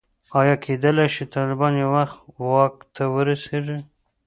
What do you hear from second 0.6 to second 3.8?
کېدلای شي طالبان یو وخت واک ته ورسېږي.